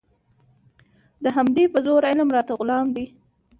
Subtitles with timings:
[1.23, 3.05] د همدې په زور عالم راته غلام دی